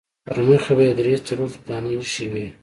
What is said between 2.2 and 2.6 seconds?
وې.